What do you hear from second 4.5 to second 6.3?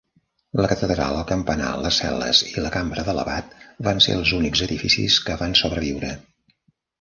edificis que van sobreviure.